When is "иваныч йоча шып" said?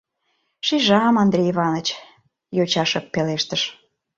1.53-3.05